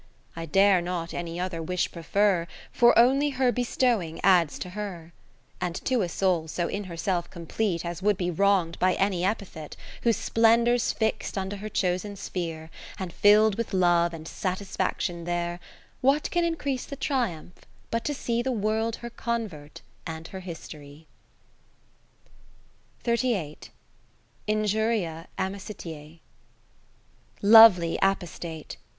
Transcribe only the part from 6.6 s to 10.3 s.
in herself complete As would be wrong'd by any epithet. Whose